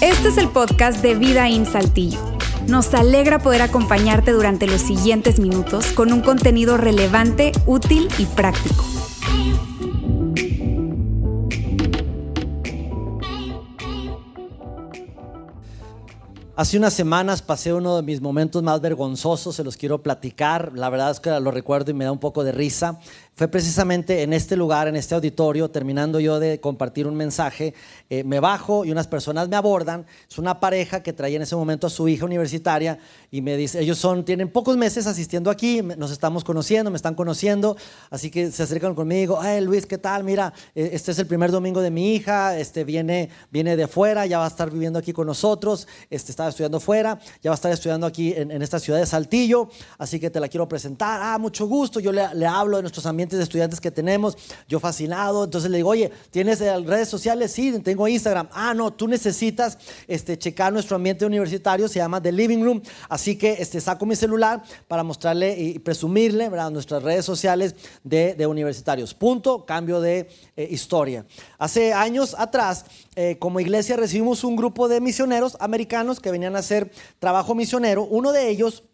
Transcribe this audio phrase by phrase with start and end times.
[0.00, 2.18] Este es el podcast de Vida en Saltillo.
[2.68, 8.84] Nos alegra poder acompañarte durante los siguientes minutos con un contenido relevante, útil y práctico.
[16.56, 20.72] Hace unas semanas pasé uno de mis momentos más vergonzosos, se los quiero platicar.
[20.74, 22.98] La verdad es que lo recuerdo y me da un poco de risa
[23.36, 27.74] fue precisamente en este lugar, en este auditorio, terminando yo de compartir un mensaje,
[28.08, 30.06] eh, me bajo y unas personas me abordan.
[30.26, 32.98] Es una pareja que traía en ese momento a su hija universitaria
[33.30, 37.14] y me dice, ellos son, tienen pocos meses asistiendo aquí, nos estamos conociendo, me están
[37.14, 37.76] conociendo,
[38.08, 40.24] así que se acercan conmigo, hey Luis, ¿qué tal?
[40.24, 44.24] Mira, eh, este es el primer domingo de mi hija, este viene, viene de fuera,
[44.24, 47.56] ya va a estar viviendo aquí con nosotros, este estaba estudiando fuera, ya va a
[47.56, 51.36] estar estudiando aquí en, esta ciudad de Saltillo, así que te la quiero presentar, ah,
[51.36, 54.36] mucho gusto, yo le, le hablo de nuestros ambientes de estudiantes que tenemos,
[54.68, 57.50] yo fascinado, entonces le digo, oye, ¿tienes eh, redes sociales?
[57.50, 58.48] Sí, tengo Instagram.
[58.52, 63.36] Ah, no, tú necesitas este, checar nuestro ambiente universitario, se llama The Living Room, así
[63.36, 66.70] que este, saco mi celular para mostrarle y presumirle ¿verdad?
[66.70, 69.12] nuestras redes sociales de, universitarios.
[69.12, 71.26] Punto, cambio de eh, historia.
[71.58, 72.84] Hace años atrás,
[73.16, 78.04] eh, como iglesia recibimos un grupo de misioneros americanos que venían a hacer trabajo misionero,
[78.04, 78.84] uno de ellos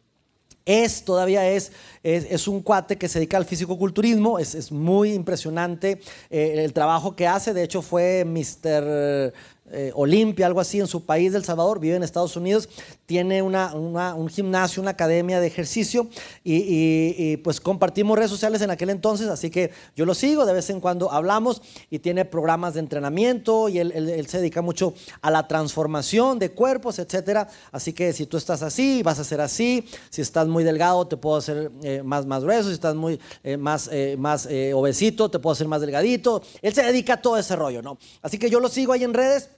[0.64, 6.00] es, todavía es, es, un cuate que se dedica al fisicoculturismo, es, es muy impresionante
[6.30, 9.32] eh, el trabajo que hace, de hecho fue Mr.
[9.74, 12.68] Eh, Olimpia, algo así, en su país del Salvador, vive en Estados Unidos,
[13.12, 16.08] tiene una, un gimnasio, una academia de ejercicio
[16.42, 20.70] y, pues compartimos redes sociales en aquel entonces, así que yo lo sigo, de vez
[20.70, 21.60] en cuando hablamos
[21.90, 26.98] y tiene programas de entrenamiento y él, se dedica mucho a la transformación de cuerpos,
[26.98, 27.48] etcétera.
[27.70, 31.18] Así que si tú estás así, vas a ser así, si estás muy delgado, te
[31.18, 35.52] puedo hacer eh, más, más grueso, si estás muy eh, más, más obesito, te puedo
[35.52, 36.40] hacer más delgadito.
[36.62, 37.98] Él se dedica a todo ese rollo, ¿no?
[38.22, 39.50] Así que yo lo sigo ahí en redes.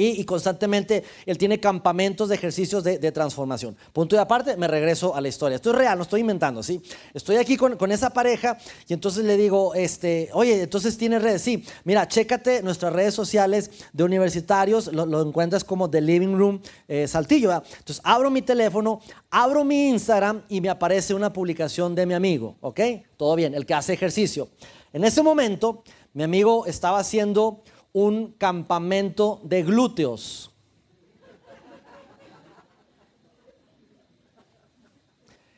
[0.00, 3.76] Y, constantemente él tiene campamentos de ejercicios de, transformación.
[3.92, 5.56] Punto y aparte, me regreso a la historia.
[5.56, 6.80] Esto es real, no estoy inventando, ¿sí?
[7.12, 11.42] Estoy aquí con, esa pareja y entonces le digo, este, oye, entonces tiene redes.
[11.42, 17.08] Sí, mira, chécate nuestras redes sociales de universitarios, lo, encuentras como The Living Room eh,
[17.08, 17.50] Saltillo.
[17.52, 22.56] Entonces abro mi teléfono, abro mi Instagram y me aparece una publicación de mi amigo,
[22.60, 22.80] ¿ok?
[23.16, 24.48] Todo bien, el que hace ejercicio.
[24.92, 25.82] En ese momento,
[26.14, 27.62] mi amigo estaba haciendo
[27.92, 30.50] un campamento de glúteos.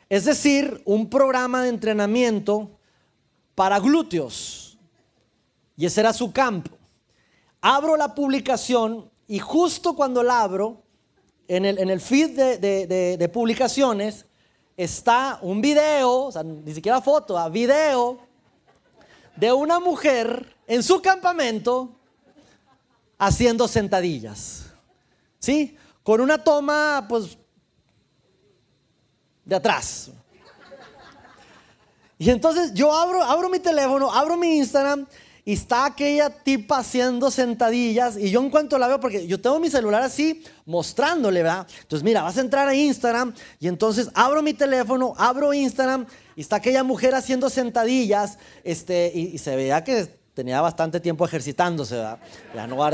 [0.09, 2.71] Es decir, un programa de entrenamiento
[3.55, 4.77] para glúteos.
[5.77, 6.77] Y ese era su campo.
[7.61, 10.83] Abro la publicación y justo cuando la abro,
[11.47, 14.27] en el, feed de, publicaciones,
[14.77, 18.19] está un video, o sea, ni siquiera foto, a video
[19.37, 22.00] de una mujer en su campamento
[23.21, 24.65] haciendo sentadillas.
[25.39, 25.77] ¿Sí?
[26.03, 27.37] Con una toma, pues,
[29.45, 30.11] de atrás.
[32.19, 35.07] Y entonces yo abro, abro mi teléfono, abro mi Instagram
[35.45, 39.59] y está aquella tipa haciendo sentadillas y yo en cuanto la veo, porque yo tengo
[39.59, 41.67] mi celular así mostrándole, ¿verdad?
[41.81, 46.07] Entonces mira, vas a entrar a Instagram y entonces abro mi teléfono, abro Instagram
[46.37, 51.25] y está aquella mujer haciendo sentadillas este, y, y se veía que tenía bastante tiempo
[51.25, 52.19] ejercitándose, ¿verdad?
[52.55, 52.91] Ya no va a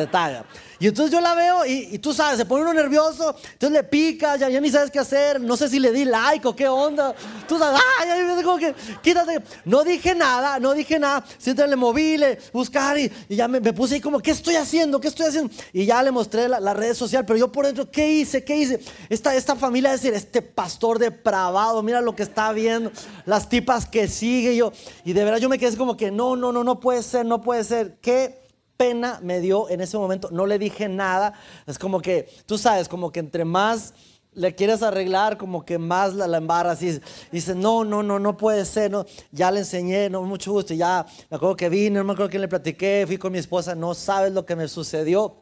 [0.79, 4.37] Y entonces yo la veo y, tú sabes, se pone uno nervioso, entonces le pica,
[4.37, 7.15] ya, ya, ni sabes qué hacer, no sé si le di like o qué onda.
[7.49, 9.43] Tú sabes, ay, como que, quítate.
[9.65, 11.25] No dije nada, no dije nada.
[11.39, 12.21] Siempre le moví,
[12.53, 15.01] buscar y, ya me, puse ahí como, ¿qué estoy haciendo?
[15.01, 15.53] ¿Qué estoy haciendo?
[15.73, 18.45] Y ya le mostré la, red social, pero yo por dentro, ¿qué hice?
[18.45, 18.81] ¿Qué hice?
[19.09, 22.91] Esta, esta familia, es decir, este pastor depravado, mira lo que está viendo,
[23.25, 24.73] las tipas que sigue yo.
[25.05, 27.41] Y de verdad yo me quedé como que, no, no, no, no puede ser, no
[27.41, 27.97] puede ser.
[28.01, 28.46] Qué
[28.77, 30.29] pena me dio en ese momento.
[30.31, 31.35] No le dije nada.
[31.67, 33.95] Es como que, tú sabes, como que entre más
[34.37, 37.01] le quieres arreglar, como que más la, la embarras y
[37.33, 41.07] dice, no, no, no, no puede ser, no, ya le enseñé, no, mucho gusto, ya
[41.31, 43.95] me acuerdo que vine, no me acuerdo que le platiqué, fui con mi esposa, no
[43.95, 45.37] sabes lo que me sucedió.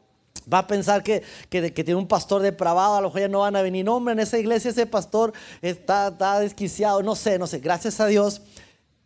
[0.52, 3.56] Va a pensar que, que, tiene un pastor depravado, a lo mejor ya no van
[3.56, 3.84] a venir.
[3.84, 5.32] No, hombre, en esa iglesia ese pastor
[5.62, 7.60] está, está desquiciado, no sé, no sé.
[7.60, 8.42] Gracias a Dios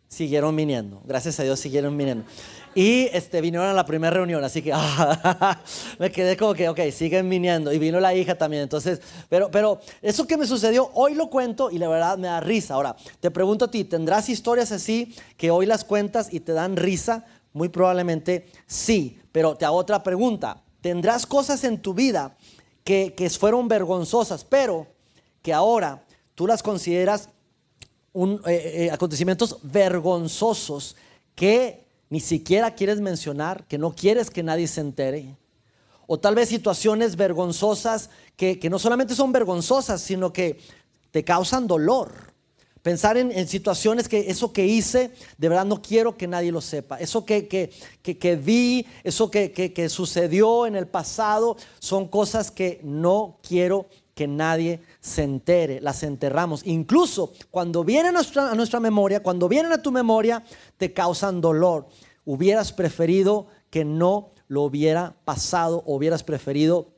[0.09, 1.01] siguieron viniendo.
[1.05, 2.25] Gracias a Dios siguieron viniendo.
[2.79, 4.73] Y este, vinieron a la primera reunión, así que
[5.99, 7.73] me quedé como que, ok, siguen viniendo.
[7.73, 8.63] Y vino la hija también.
[8.63, 12.39] Entonces, pero, pero eso que me sucedió, hoy lo cuento y la verdad me da
[12.39, 12.75] risa.
[12.75, 16.77] Ahora, te pregunto a ti, ¿tendrás historias así que hoy las cuentas y te dan
[16.77, 17.25] risa?
[17.51, 19.19] Muy probablemente sí.
[19.33, 20.63] Pero te hago otra pregunta.
[20.79, 22.37] ¿Tendrás cosas en tu vida
[22.85, 24.87] que, que fueron vergonzosas, pero
[25.41, 27.27] que ahora tú las consideras
[28.13, 30.95] un, eh, eh, acontecimientos vergonzosos
[31.35, 35.37] que ni siquiera quieres mencionar, que no quieres que nadie se entere.
[36.07, 40.59] O tal vez situaciones vergonzosas que, no solamente son vergonzosas, sino que
[41.11, 42.11] te causan dolor.
[42.81, 46.97] Pensar en, situaciones que eso que hice, de verdad no quiero que nadie lo sepa.
[46.99, 47.69] Eso que, que,
[48.01, 53.85] que vi, eso que, sucedió en el pasado, son cosas que no quiero
[54.15, 56.65] que nadie se entere, las enterramos.
[56.65, 60.43] Incluso cuando vienen a nuestra, memoria, cuando vienen a tu memoria,
[60.77, 61.87] te causan dolor.
[62.25, 66.93] Hubieras preferido que no lo hubiera pasado, hubieras preferido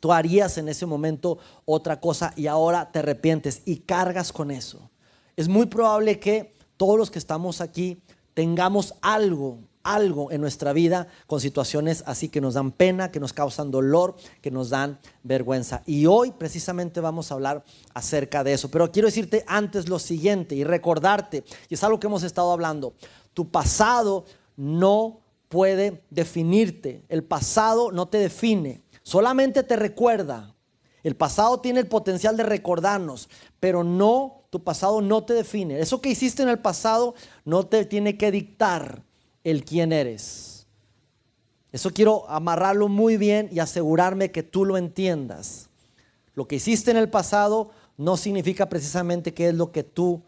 [0.00, 4.90] tú harías en ese momento otra cosa y ahora te arrepientes y cargas con eso.
[5.34, 8.02] Es muy probable que todos los que estamos aquí
[8.34, 13.32] tengamos algo algo en nuestra vida con situaciones así que nos dan pena, que nos
[13.32, 15.82] causan dolor, que nos dan vergüenza.
[15.86, 18.70] Y hoy precisamente vamos a hablar acerca de eso.
[18.70, 22.94] Pero quiero decirte antes lo siguiente y recordarte, y es algo que hemos estado hablando,
[23.34, 24.24] tu pasado
[24.56, 30.50] no puede definirte, el pasado no te define, solamente te recuerda.
[31.02, 33.28] El pasado tiene el potencial de recordarnos,
[33.60, 35.78] pero no, tu pasado no te define.
[35.78, 37.14] Eso que hiciste en el pasado
[37.44, 39.02] no te tiene que dictar
[39.44, 40.66] el quién eres.
[41.70, 45.68] Eso quiero amarrarlo muy bien y asegurarme que tú lo entiendas.
[46.34, 50.22] Lo que hiciste en el pasado no significa precisamente que es lo que tú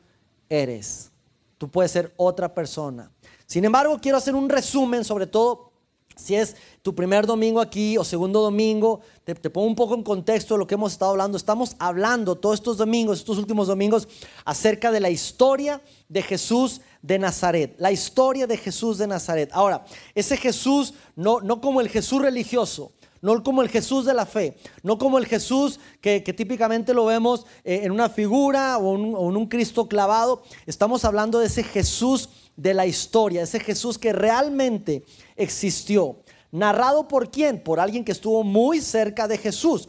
[0.49, 1.11] eres.
[1.59, 3.11] Tú puedes ser otra persona.
[3.47, 5.73] Sin embargo, quiero hacer un resumen, sobre todo
[6.17, 10.55] si es tu primer domingo aquí o segundo domingo, te, pongo un poco en contexto
[10.55, 11.37] de lo que hemos estado hablando.
[11.37, 14.09] Estamos hablando todos estos domingos, estos últimos domingos,
[14.45, 17.75] acerca de la historia de Jesús de Nazaret.
[17.79, 19.51] La historia de Jesús de Nazaret.
[19.53, 19.85] Ahora,
[20.15, 24.57] ese Jesús, no, no como el Jesús religioso, no como el Jesús de la fe,
[24.83, 29.37] no como el Jesús que, típicamente lo vemos eh, en una figura o, o en
[29.37, 30.43] un Cristo clavado.
[30.65, 35.05] Estamos hablando de ese Jesús de la historia, ese Jesús que realmente
[35.37, 36.17] existió.
[36.51, 37.63] Narrado por quién?
[37.63, 39.89] Por alguien que estuvo muy cerca de Jesús,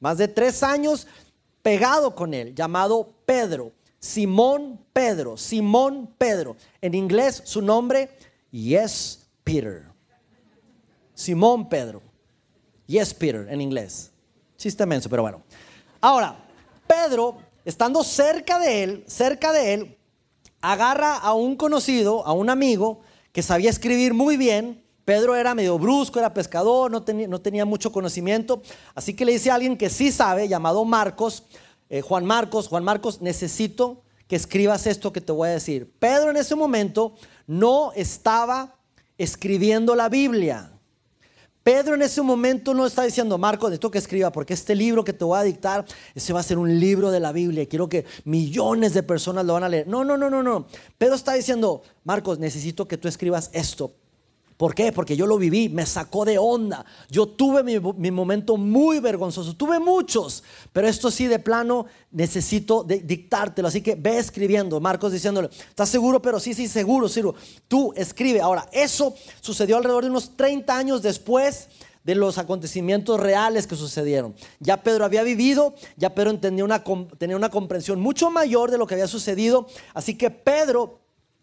[0.00, 1.06] más de tres años
[1.62, 3.72] pegado con él, llamado Pedro.
[3.98, 6.56] Simón Pedro, Simón Pedro.
[6.80, 8.10] En inglés su nombre,
[8.52, 9.84] Yes Peter.
[11.12, 12.02] Simón Pedro.
[12.86, 14.12] Yes Peter en inglés.
[14.56, 15.42] Chiste menso, pero bueno.
[16.00, 16.36] Ahora,
[16.86, 19.95] Pedro, estando cerca de él, cerca de él,
[20.72, 23.00] agarra a un conocido, a un amigo
[23.32, 24.82] que sabía escribir muy bien.
[25.04, 28.60] Pedro era medio brusco, era pescador, no tenía, mucho conocimiento.
[28.92, 31.44] Así que le dice a alguien que sí sabe, llamado Marcos,
[31.88, 35.92] eh, Juan Marcos, Juan Marcos, necesito que escribas esto que te voy a decir.
[36.00, 37.14] Pedro en ese momento
[37.46, 38.74] no estaba
[39.18, 40.72] escribiendo la Biblia.
[41.66, 45.12] Pedro en ese momento no está diciendo, Marco, necesito que escriba, porque este libro que
[45.12, 45.84] te voy a dictar,
[46.14, 49.44] ese va a ser un libro de la Biblia y quiero que millones de personas
[49.44, 49.88] lo van a leer.
[49.88, 50.68] No, no, no, no, no.
[50.96, 53.92] Pedro está diciendo, Marcos, necesito que tú escribas esto.
[54.56, 54.90] ¿Por qué?
[54.90, 56.86] Porque yo lo viví, me sacó de onda.
[57.10, 60.42] Yo tuve mi, momento muy vergonzoso, tuve muchos,
[60.72, 63.68] pero esto sí de plano necesito dictártelo.
[63.68, 64.80] Así que ve escribiendo.
[64.80, 66.22] Marcos diciéndole, ¿estás seguro?
[66.22, 67.36] Pero sí, sí, seguro, seguro.
[67.68, 68.40] Tú escribe.
[68.40, 71.68] Ahora, eso sucedió alrededor de unos 30 años después
[72.02, 74.34] de los acontecimientos reales que sucedieron.
[74.60, 76.30] Ya Pedro había vivido, ya Pedro
[76.64, 76.84] una,
[77.18, 79.66] tenía una comprensión mucho mayor de lo que había sucedido.
[79.92, 81.00] Así que Pedro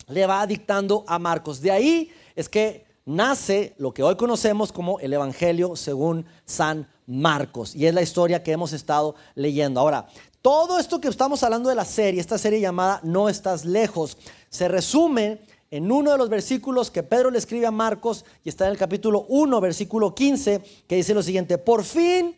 [0.08, 1.62] le va dictando a Marcos.
[1.62, 7.76] De ahí es que nace lo que hoy conocemos como el Evangelio según San Marcos.
[7.76, 9.80] Y es la historia que hemos estado leyendo.
[9.80, 10.08] Ahora,
[10.42, 14.18] todo esto que estamos hablando de la serie, esta serie llamada No estás lejos,
[14.50, 15.40] se resume
[15.72, 18.78] en uno de los versículos que Pedro le escribe a Marcos y está en el
[18.78, 22.36] capítulo 1, versículo 15, que dice lo siguiente, por fin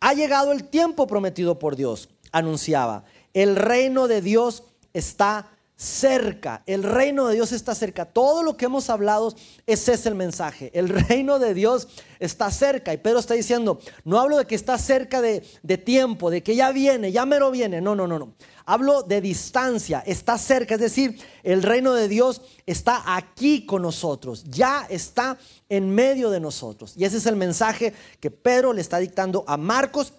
[0.00, 6.62] ha llegado el tiempo prometido por Dios, anunciaba, el reino de Dios está cerca.
[6.66, 8.06] El reino de Dios está cerca.
[8.06, 9.34] Todo lo que hemos hablado,
[9.66, 10.70] ese es el mensaje.
[10.74, 12.94] El reino de Dios está cerca.
[12.94, 15.40] Y Pedro está diciendo, no hablo de que está cerca de,
[15.84, 17.80] tiempo, de que ya viene, ya mero viene.
[17.80, 18.34] No, no, no, no.
[18.64, 20.74] Hablo de distancia, está cerca.
[20.74, 24.44] Es decir, el reino de Dios está aquí con nosotros.
[24.44, 26.94] Ya está en medio de nosotros.
[26.96, 30.14] Y ese es el mensaje que Pedro le está dictando a Marcos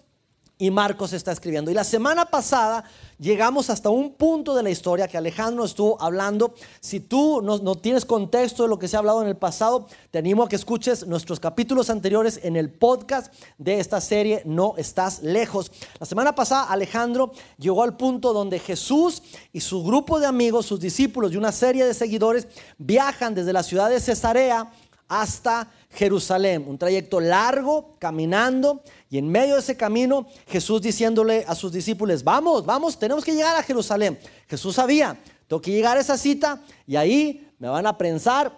[0.58, 1.70] y Marcos está escribiendo.
[1.70, 2.84] Y la semana pasada
[3.18, 6.54] llegamos hasta un punto de la historia que Alejandro estuvo hablando.
[6.80, 10.18] Si tú no, tienes contexto de lo que se ha hablado en el pasado, te
[10.18, 15.22] animo a que escuches nuestros capítulos anteriores en el podcast de esta serie No estás
[15.22, 15.70] lejos.
[16.00, 19.22] La semana pasada Alejandro llegó al punto donde Jesús
[19.52, 22.48] y su grupo de amigos, sus discípulos y una serie de seguidores
[22.78, 24.72] viajan desde la ciudad de Cesarea
[25.08, 31.54] hasta Jerusalén, un trayecto largo, caminando, y en medio de ese camino Jesús diciéndole a
[31.54, 34.18] sus discípulos, vamos, vamos, tenemos que llegar a Jerusalén.
[34.48, 38.52] Jesús sabía, tengo que llegar a esa cita y ahí me van a prensar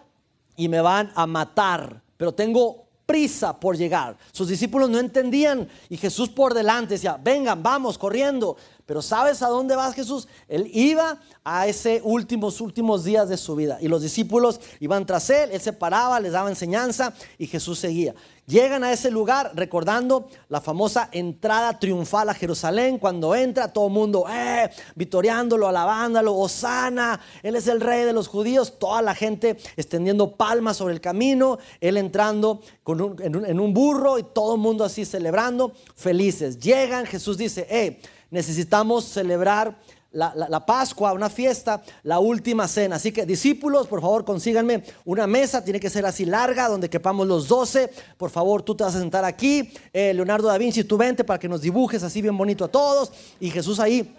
[0.57, 4.16] y me van a matar, pero tengo prisa por llegar.
[4.30, 8.57] Sus discípulos no entendían y Jesús por delante decía, vengan, vamos, corriendo.
[8.87, 10.28] Pero ¿sabes a dónde vas Jesús?
[10.47, 13.78] Él iba a ese últimos, últimos días de su vida.
[13.80, 18.14] Y los discípulos iban tras él, él se paraba, les daba enseñanza y Jesús seguía.
[18.50, 22.99] Llegan a ese lugar recordando la famosa entrada triunfal a Jerusalén.
[22.99, 28.26] Cuando entra todo el mundo, eh, victoriándolo, alabándolo, Osana, Él es el rey de los
[28.26, 28.76] judíos.
[28.80, 31.59] Toda la gente extendiendo palmas sobre el camino.
[31.80, 33.00] Él entrando en,
[33.37, 36.59] un, en, un, burro y todo el mundo así celebrando, felices.
[36.59, 38.00] Llegan, Jesús dice, eh,
[38.33, 39.78] necesitamos celebrar
[40.12, 42.97] la, Pascua, una fiesta, la última cena.
[42.97, 47.26] Así que discípulos, por favor, consíganme una mesa, tiene que ser así larga, donde quepamos
[47.26, 47.90] los doce.
[48.17, 49.73] Por favor, tú te vas a sentar aquí.
[49.93, 53.12] Eh, Leonardo da Vinci, tú vente para que nos dibujes así bien bonito a todos.
[53.38, 54.17] Y Jesús ahí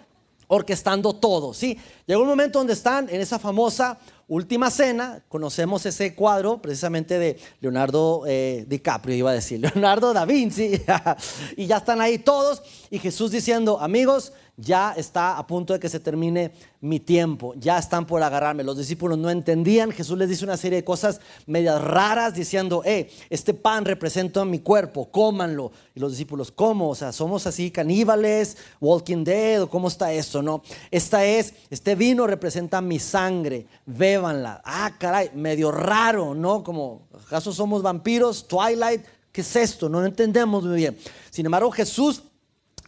[0.48, 1.78] orquestando todo, ¿sí?
[2.06, 7.38] Llegó un momento donde están en esa famosa Última Cena, conocemos ese cuadro precisamente de
[7.60, 10.72] Leonardo eh, DiCaprio, iba a decir, Leonardo da Vinci,
[11.56, 15.88] y ya están ahí todos, y Jesús diciendo, amigos, ya está a punto de que
[15.88, 18.64] se termine mi tiempo, ya están por agarrarme.
[18.64, 23.10] Los discípulos no entendían, Jesús les dice una serie de cosas medias raras diciendo, eh,
[23.30, 25.72] este pan representa mi cuerpo, cómanlo.
[25.94, 26.90] Y los discípulos, ¿cómo?
[26.90, 30.62] O sea, somos así caníbales, walking dead, cómo está esto, ¿no?
[30.90, 34.60] Esta es, este vino representa mi sangre, bébanla.
[34.64, 36.62] Ah, caray, medio raro, ¿no?
[36.62, 38.46] Como, ¿acaso somos vampiros?
[38.48, 39.88] Twilight, ¿qué es esto?
[39.88, 40.98] No lo entendemos muy bien.
[41.30, 42.22] Sin embargo, Jesús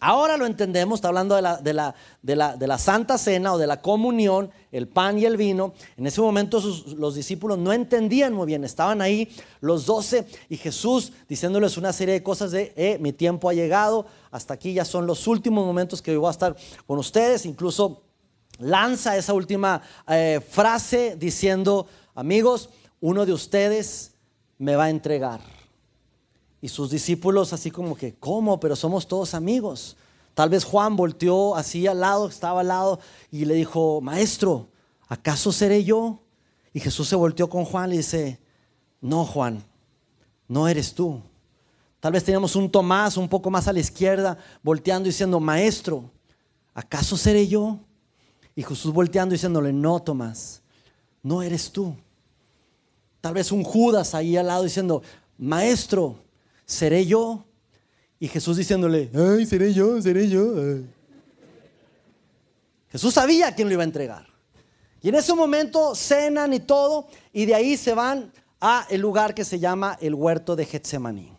[0.01, 3.55] Ahora lo entendemos, está hablando de la, de, la, de, la, de la, Santa Cena
[3.55, 5.73] o de la comunión, el pan y el vino.
[5.97, 6.61] En ese momento
[6.97, 9.29] los discípulos no entendían muy bien, estaban ahí
[9.61, 14.07] los doce y Jesús diciéndoles una serie de cosas de, eh, mi tiempo ha llegado,
[14.31, 17.47] hasta aquí ya son los últimos momentos que voy a estar con ustedes.
[17.47, 18.03] Incluso
[18.59, 22.69] lanza esa última eh, frase diciendo, amigos,
[23.01, 24.15] uno de ustedes
[24.59, 25.54] me va a entregar.
[26.64, 28.59] Y sus discípulos así como que, ¿cómo?
[28.59, 29.99] Pero somos todos amigos.
[30.33, 34.68] Tal vez Juan volteó así al lado, estaba al lado, y le dijo, maestro,
[35.06, 36.21] ¿acaso seré yo?
[36.73, 38.40] Y Jesús se volteó con Juan y dice,
[39.02, 39.62] no Juan,
[40.49, 41.21] no eres tú.
[42.00, 46.11] Tal vez teníamos un Tomás un poco más a la izquierda, volteando y diciendo, maestro,
[46.73, 47.78] ¿acaso seré yo?
[48.56, 50.62] Y Jesús volteando y diciéndole, no Tomás,
[51.23, 51.94] no eres tú.
[53.21, 55.02] Tal vez un Judas ahí al lado diciendo,
[55.37, 56.24] maestro,
[56.66, 57.44] ¿seré yo?
[58.18, 60.54] Y Jesús diciéndole, ay, seré yo, seré yo.
[62.90, 64.26] Jesús sabía quién lo iba a entregar.
[65.02, 69.35] Y en ese momento cenan y todo, y de ahí se van a el lugar
[69.35, 71.30] que se llama el huerto de Getsemaní.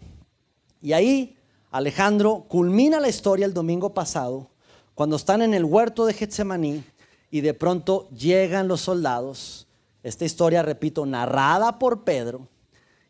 [0.82, 1.36] Y ahí
[1.72, 4.50] Alejandro culmina la historia el domingo pasado,
[4.94, 6.84] cuando están en el huerto de Getsemaní
[7.32, 9.68] y de pronto llegan los soldados.
[10.04, 12.48] Esta historia, repito, narrada por Pedro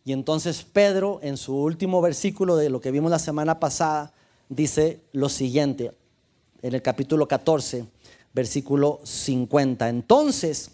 [0.06, 4.14] y entonces Pedro, en su último versículo de lo que vimos la semana pasada,
[4.48, 5.94] dice lo siguiente,
[6.62, 7.88] en el capítulo 14,
[8.32, 9.90] versículo 50.
[9.90, 10.70] Entonces,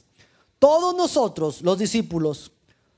[0.59, 2.51] todos nosotros, los discípulos,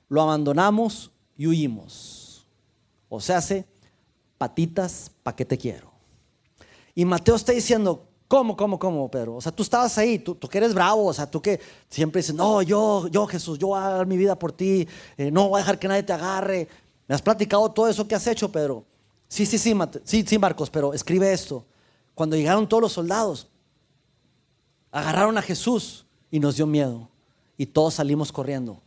[0.09, 2.47] lo abandonamos y huimos.
[3.09, 3.65] O sea, hace
[4.39, 5.91] patitas, ¿pa' qué te quiero?
[6.95, 9.35] Y Mateo está diciendo, ¿Cómo, cómo, cómo, Pedro?
[9.35, 12.21] O sea, tú estabas ahí, tú, tú que eres bravo, o sea, tú que siempre
[12.21, 14.87] dices, no, yo, yo Jesús, yo voy a dar mi vida por ti,
[15.17, 16.67] eh, no voy a dejar que nadie te agarre.
[17.07, 18.85] Me has platicado todo eso que has hecho, Pedro.
[19.27, 21.65] Sí, sí, sí, sí, sí, Marcos, pero escribe esto.
[22.15, 23.47] Cuando llegaron todos los soldados,
[24.91, 27.09] agarraron a Jesús y nos dio miedo.
[27.57, 28.79] Y todos salimos corriendo.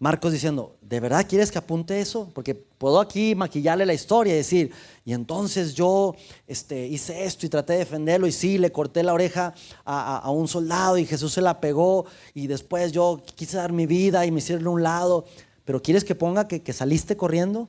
[0.00, 2.30] Marcos diciendo, ¿de verdad quieres que apunte eso?
[2.32, 4.70] Porque puedo aquí maquillarle la historia y decir,
[5.04, 6.14] y entonces yo
[6.46, 10.46] este, hice esto y traté de defenderlo y sí, le corté la oreja a, un
[10.46, 14.38] soldado y Jesús se la pegó y después yo quise dar mi vida y me
[14.38, 15.24] hicieron a un lado.
[15.64, 17.68] Pero ¿quieres que ponga que, saliste corriendo?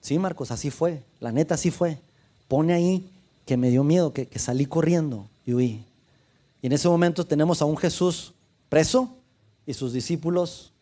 [0.00, 1.02] Sí, Marcos, así fue.
[1.18, 1.98] La neta, así fue.
[2.46, 3.10] Pone ahí
[3.44, 5.84] que me dio miedo, que, que salí corriendo y huí.
[6.62, 8.34] Y en ese momento tenemos a un Jesús
[8.68, 9.16] preso
[9.66, 10.72] y sus discípulos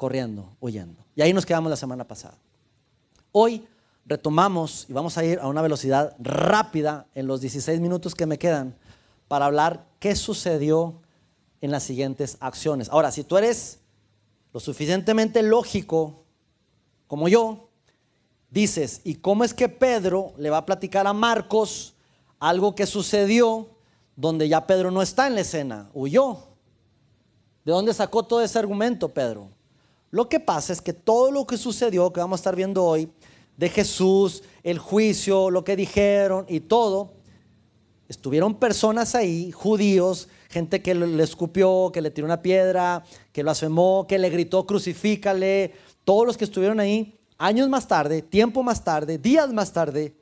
[0.00, 1.04] corriendo, huyendo.
[1.14, 2.38] Y ahí nos quedamos la semana pasada.
[3.32, 3.68] Hoy
[4.06, 8.38] retomamos y vamos a ir a una velocidad rápida en los 16 minutos que me
[8.38, 8.74] quedan
[9.28, 10.94] para hablar qué sucedió
[11.60, 12.88] en las siguientes acciones.
[12.88, 13.80] Ahora, si tú eres
[14.54, 16.24] lo suficientemente lógico
[17.06, 17.68] como yo,
[18.48, 21.92] dices, ¿y cómo es que Pedro le va a platicar a Marcos
[22.38, 23.68] algo que sucedió
[24.16, 25.90] donde ya Pedro no está en la escena?
[25.92, 26.38] Huyó.
[27.66, 29.59] ¿De dónde sacó todo ese argumento, Pedro?
[30.10, 33.10] Lo que pasa es que todo lo que sucedió, que vamos a estar viendo hoy,
[33.56, 37.12] de Jesús, el juicio, lo que dijeron y todo,
[38.08, 43.48] estuvieron personas ahí, judíos, gente que le escupió, que le tiró una piedra, que lo
[43.48, 45.74] blasfemó, que le gritó crucifícale,
[46.04, 50.14] todos los que estuvieron ahí, años más tarde, tiempo más tarde, días más tarde,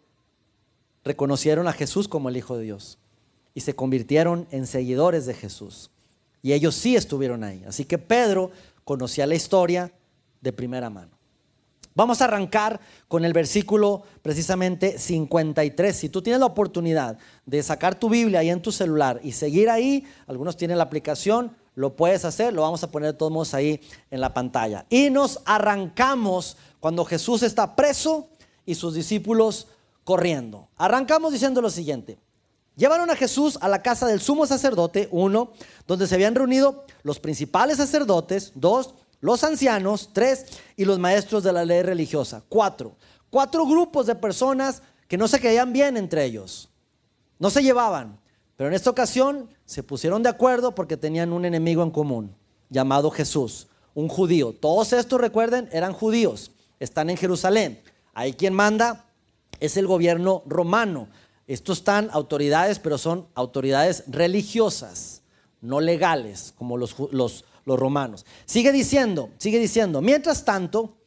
[1.05, 2.99] reconocieron a Jesús como el Hijo de Dios
[3.55, 5.91] y se convirtieron en seguidores de Jesús.
[6.43, 7.65] Y ellos sí estuvieron ahí.
[7.67, 8.51] Así que Pedro
[8.89, 9.93] conocía la historia
[10.41, 11.19] de primera mano.
[11.95, 15.95] Vamos a arrancar con el versículo precisamente 53.
[15.95, 19.69] Si tú tienes la oportunidad de sacar tu Biblia ahí en tu celular y seguir
[19.69, 23.53] ahí, algunos tienen la aplicación, lo puedes hacer, lo vamos a poner de todos modos
[23.53, 23.79] ahí
[24.11, 24.87] en la pantalla.
[24.89, 28.31] Y nos arrancamos cuando Jesús está preso
[28.65, 29.67] y sus discípulos
[30.03, 30.71] corriendo.
[30.79, 32.19] Arrancamos diciendo lo siguiente.
[32.79, 35.51] Llevaron a Jesús a la casa del sumo sacerdote, uno,
[35.89, 41.53] donde se habían reunido los principales sacerdotes, dos, los ancianos, tres, y los maestros de
[41.53, 42.95] la ley religiosa, cuatro.
[43.31, 46.69] Cuatro grupos de personas que no se caían bien entre ellos.
[47.41, 48.21] No se llevaban,
[48.55, 52.37] pero en esta ocasión se pusieron de acuerdo porque tenían un enemigo en común,
[52.71, 54.53] llamado Jesús, un judío.
[54.53, 57.83] Todos estos, recuerden, eran judíos, están en Jerusalén.
[58.15, 59.07] Ahí quien manda
[59.59, 61.09] es el gobierno romano.
[61.49, 65.23] Estos están autoridades, pero son autoridades religiosas,
[65.63, 68.27] no legales, como los, los, los romanos.
[68.45, 70.99] Sigue diciendo, sigue diciendo, mientras tanto,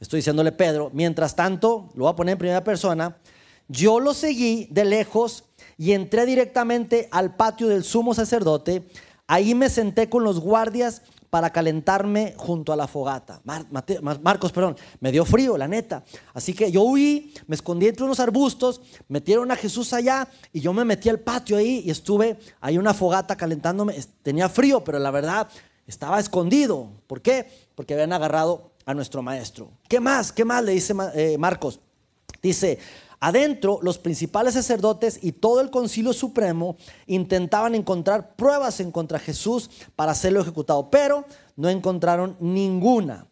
[0.00, 3.18] estoy diciéndole Pedro, mientras tanto, lo voy a poner en primera persona,
[3.68, 5.44] yo lo seguí de lejos
[5.76, 8.88] y entré directamente al patio del sumo sacerdote.
[9.26, 13.40] Ahí me senté con los guardias para calentarme junto a la fogata.
[14.20, 16.04] Marcos, perdón, me dio frío, la neta.
[16.34, 20.74] Así que yo huí, me escondí entre unos arbustos, metieron a Jesús allá y yo
[20.74, 23.98] me metí al patio ahí y estuve ahí una fogata calentándome.
[24.22, 25.48] Tenía frío, pero la verdad
[25.86, 26.90] estaba escondido.
[27.06, 27.46] ¿Por qué?
[27.74, 29.70] Porque habían agarrado a nuestro maestro.
[29.88, 30.32] ¿Qué más?
[30.32, 31.80] ¿Qué más le dice eh, Marcos?
[32.42, 32.78] Dice,
[33.22, 36.76] adentro los principales sacerdotes y todo el concilio supremo
[37.06, 41.24] intentaban encontrar pruebas en contra de Jesús para hacerlo ejecutado, pero
[41.54, 43.28] no encontraron ninguna.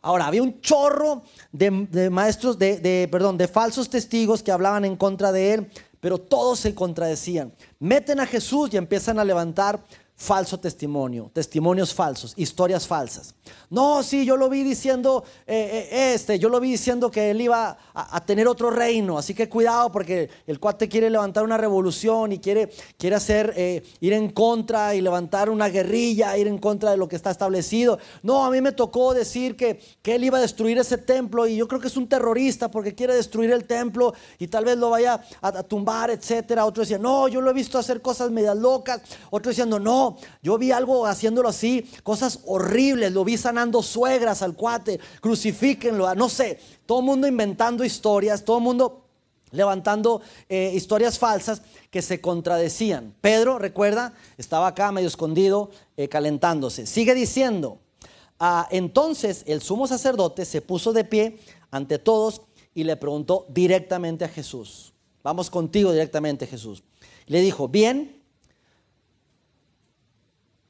[0.00, 1.70] Ahora, había un chorro de,
[2.10, 6.74] maestros, de, perdón, de falsos testigos que hablaban en contra de él, pero todos se
[6.74, 7.52] contradecían.
[7.78, 9.84] Meten a Jesús y empiezan a levantar
[10.16, 13.34] falso testimonio, testimonios falsos, historias falsas.
[13.68, 17.40] No, sí, yo lo vi diciendo, eh, eh, este, yo lo vi diciendo que él
[17.40, 22.30] iba a, tener otro reino, así que cuidado porque el cuate quiere levantar una revolución
[22.30, 26.92] y quiere, quiere hacer, eh, ir en contra y levantar una guerrilla, ir en contra
[26.92, 27.98] de lo que está establecido.
[28.22, 31.56] No, a mí me tocó decir que, que él iba a destruir ese templo y
[31.56, 34.90] yo creo que es un terrorista porque quiere destruir el templo y tal vez lo
[34.90, 36.64] vaya a, a tumbar, etcétera.
[36.64, 39.02] Otro decía, no, yo lo he visto hacer cosas medias locas.
[39.30, 39.80] Otro diciendo,
[40.42, 46.28] yo vi algo haciéndolo así, cosas horribles, lo vi sanando suegras al cuate, crucifíquenlo, no
[46.28, 49.04] sé, todo el mundo inventando historias, todo el mundo
[49.54, 53.14] levantando eh, historias falsas que se contradecían.
[53.20, 56.86] Pedro, recuerda, estaba acá medio escondido, eh, calentándose.
[56.86, 57.78] Sigue diciendo,
[58.40, 61.38] ah, entonces el sumo sacerdote se puso de pie
[61.70, 62.42] ante todos
[62.74, 66.82] y le preguntó directamente a Jesús, vamos contigo directamente Jesús.
[67.26, 68.23] Le dijo, bien,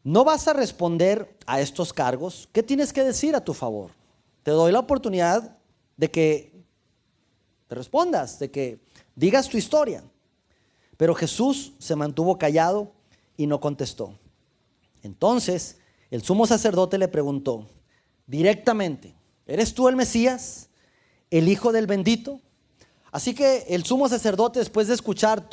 [0.05, 3.91] no vas a responder a estos cargos, ¿qué tienes que decir a tu favor?
[4.43, 5.57] Te doy la oportunidad
[5.97, 6.53] de que
[7.67, 8.81] te respondas, de que
[9.17, 10.05] digas tu historia.
[10.99, 12.93] Pero Jesús se mantuvo callado
[13.37, 14.17] y no contestó.
[15.03, 15.79] Entonces
[16.11, 17.67] el sumo sacerdote le preguntó
[18.27, 19.15] directamente,
[19.47, 20.69] ¿eres tú el Mesías,
[21.31, 22.41] el Hijo del bendito?
[23.11, 25.49] Así que el sumo sacerdote, después de escuchar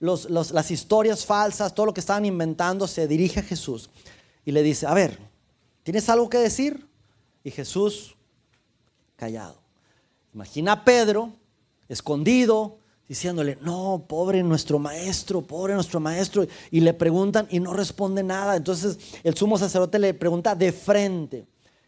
[0.00, 3.90] las historias falsas, todo lo que estaban inventando, se dirige a Jesús
[4.44, 5.18] y le dice, a ver,
[5.82, 6.88] ¿tienes algo que decir?
[7.44, 8.16] Y Jesús,
[9.16, 9.60] callado.
[10.34, 11.32] Imagina a Pedro,
[11.88, 16.46] escondido, diciéndole, no, pobre nuestro maestro, pobre nuestro maestro.
[16.70, 18.56] Y le preguntan y no responde nada.
[18.56, 21.46] Entonces el sumo sacerdote le pregunta de frente,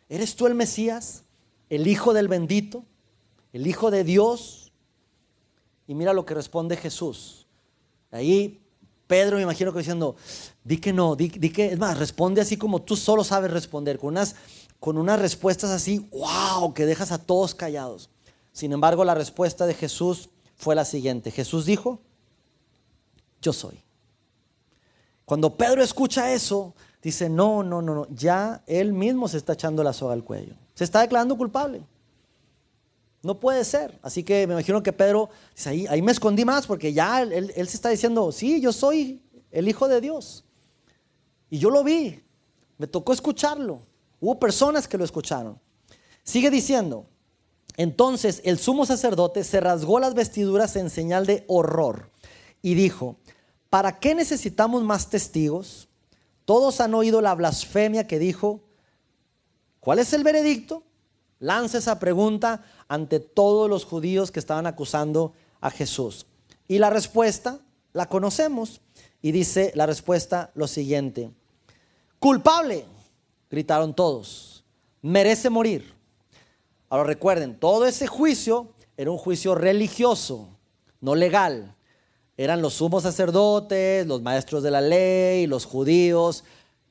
[0.09, 1.23] ¿eres tú el Mesías,
[1.71, 2.85] el Hijo del bendito,
[3.53, 4.73] el Hijo de Dios?
[5.87, 7.42] Y mira lo que responde Jesús.
[8.13, 8.63] Ahí
[9.09, 10.17] Pedro me imagino que diciendo,
[10.63, 14.11] di que no, di, que, es más, responde así como tú solo sabes responder, con
[14.11, 14.37] unas,
[14.79, 18.09] con unas respuestas así, wow, que dejas a todos callados.
[18.53, 21.31] Sin embargo, la respuesta de Jesús fue la siguiente.
[21.31, 22.01] Jesús dijo,
[23.41, 23.83] yo soy.
[25.25, 29.83] Cuando Pedro escucha eso, dice, no, no, no, no, ya él mismo se está echando
[29.83, 30.55] la soga al cuello.
[30.75, 31.83] Se está declarando culpable.
[33.23, 33.99] No puede ser.
[34.03, 37.53] Así que me imagino que Pedro dice, ahí, ahí me escondí más porque ya él,
[37.55, 40.45] se está diciendo, sí, yo soy el Hijo de Dios.
[41.51, 42.23] Y yo lo vi,
[42.79, 43.81] me tocó escucharlo.
[44.21, 45.59] Hubo personas que lo escucharon.
[46.23, 47.07] Sigue diciendo,
[47.77, 52.11] entonces el sumo sacerdote se rasgó las vestiduras en señal de horror
[52.63, 53.17] y dijo,
[53.71, 55.89] ¿para qué necesitamos más testigos?
[56.45, 58.61] todos han oído la blasfemia que dijo.
[59.81, 60.85] ¿Cuál es el veredicto?
[61.43, 66.25] Lanza esa pregunta ante todos los judíos que estaban acusando a Jesús.
[66.69, 67.59] Y la respuesta
[67.93, 68.81] la conocemos.
[69.21, 71.33] Y dice la respuesta lo siguiente.
[72.21, 72.85] Culpable,
[73.51, 74.63] gritaron todos.
[75.03, 75.93] Merece morir.
[76.89, 80.49] Ahora recuerden, todo ese juicio era un juicio religioso,
[81.01, 81.75] no legal.
[82.37, 86.45] Eran los sumos sacerdotes, los maestros de la ley, los judíos,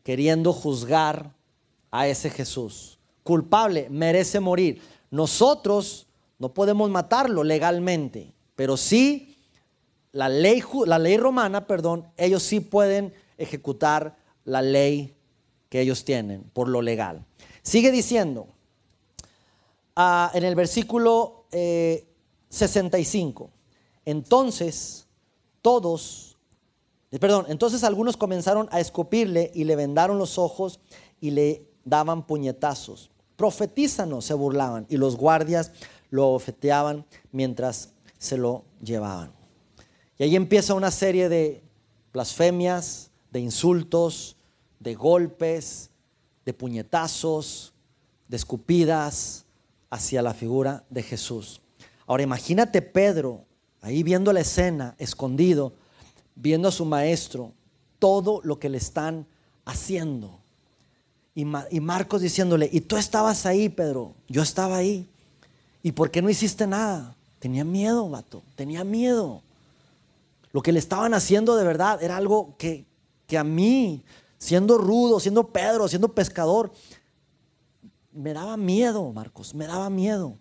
[0.03, 1.31] queriendo juzgar
[1.89, 2.97] a ese Jesús.
[3.31, 4.81] Culpable, merece morir.
[5.09, 6.05] Nosotros
[6.37, 9.37] no podemos matarlo legalmente, pero sí
[10.11, 15.15] la ley, la ley romana, perdón, ellos sí pueden ejecutar la ley
[15.69, 17.25] que ellos tienen por lo legal.
[17.61, 18.49] Sigue diciendo
[19.95, 21.45] ah, en el versículo
[22.49, 23.49] 65, eh,
[24.07, 25.07] entonces
[25.61, 26.35] todos,
[27.11, 30.81] eh, perdón, entonces algunos comenzaron a escupirle y le vendaron los ojos
[31.21, 33.11] y le daban puñetazos.
[33.41, 35.71] Profetízanos, se burlaban, y los guardias
[36.11, 39.31] lo ofeteaban mientras se lo llevaban.
[40.19, 41.63] Y ahí empieza una serie de
[42.13, 44.35] blasfemias, de insultos,
[44.79, 45.89] de golpes,
[46.45, 47.73] de puñetazos,
[48.27, 49.45] de escupidas
[49.89, 51.61] hacia la figura de Jesús.
[52.05, 53.43] Ahora imagínate Pedro
[53.81, 55.73] ahí viendo la escena, escondido,
[56.35, 57.53] viendo a su maestro,
[57.97, 59.25] todo lo que le están
[59.65, 60.40] haciendo.
[61.33, 65.07] Y, Marcos diciéndole, y tú estabas ahí, Pedro, yo estaba ahí.
[65.81, 67.15] ¿Y por qué no hiciste nada?
[67.39, 69.41] Tenía miedo, vato, tenía miedo.
[70.51, 72.85] Lo que le estaban haciendo de verdad era algo que,
[73.27, 74.03] que a mí,
[74.37, 76.71] siendo rudo, siendo Pedro, siendo pescador,
[78.11, 80.35] me daba miedo, Marcos, me daba miedo.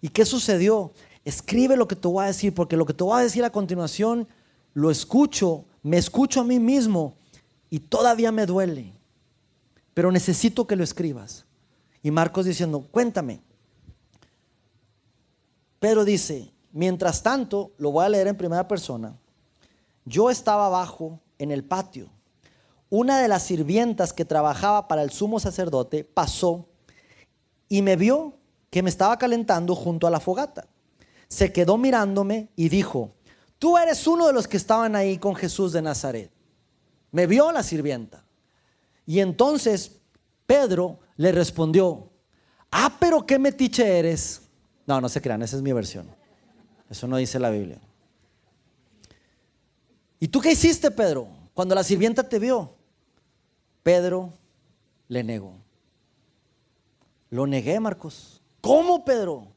[0.00, 0.92] ¿Y qué sucedió?
[1.26, 3.50] Escribe lo que te voy a decir, porque lo que te voy a decir a
[3.50, 4.26] continuación
[4.72, 7.14] lo escucho, me escucho a mí mismo
[7.68, 8.94] y todavía me duele
[9.94, 11.46] pero necesito que lo escribas.
[12.02, 13.40] Y Marcos diciendo, cuéntame.
[15.78, 19.16] Pero dice, mientras tanto, lo voy a leer en primera persona,
[20.04, 22.10] yo estaba abajo en el patio.
[22.90, 26.68] Una de las sirvientas que trabajaba para el sumo sacerdote pasó
[27.68, 28.34] y me vio
[28.70, 30.66] que me estaba calentando junto a la fogata.
[31.28, 33.14] Se quedó mirándome y dijo,
[33.58, 36.30] tú eres uno de los que estaban ahí con Jesús de Nazaret.
[37.10, 38.23] Me vio la sirvienta.
[39.06, 40.00] Y entonces
[40.46, 42.10] Pedro le respondió,
[42.70, 44.42] ah, pero qué metiche eres.
[44.86, 46.06] No, no se crean, esa es mi versión.
[46.90, 47.80] Eso no dice la Biblia.
[50.20, 52.74] ¿Y tú qué hiciste, Pedro, cuando la sirvienta te vio?
[53.82, 54.32] Pedro
[55.08, 55.54] le negó.
[57.30, 58.40] Lo negué, Marcos.
[58.60, 59.48] ¿Cómo, Pedro?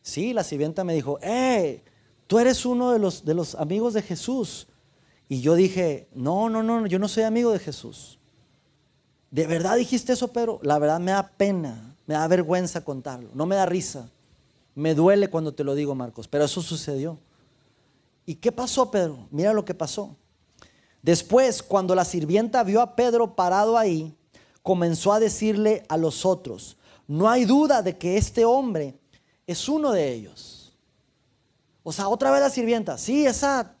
[0.00, 1.82] Sí, la sirvienta me dijo, eh,
[2.26, 4.68] tú eres uno de los, de los amigos de Jesús.
[5.28, 8.18] Y yo dije, no, no, no, yo no soy amigo de Jesús.
[9.34, 10.60] ¿De verdad dijiste eso, Pedro?
[10.62, 14.08] La verdad me da pena, me da vergüenza contarlo, no me da risa.
[14.76, 17.18] Me duele cuando te lo digo, Marcos, pero eso sucedió.
[18.26, 19.26] ¿Y qué pasó, Pedro?
[19.32, 20.14] Mira lo que pasó.
[21.02, 24.16] Después, cuando la sirvienta vio a Pedro parado ahí,
[24.62, 26.76] comenzó a decirle a los otros,
[27.08, 28.94] no hay duda de que este hombre
[29.48, 30.76] es uno de ellos.
[31.82, 33.74] O sea, otra vez la sirvienta, sí, esa